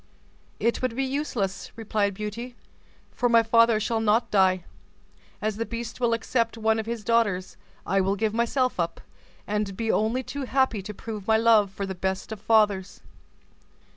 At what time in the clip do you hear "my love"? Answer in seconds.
11.27-11.69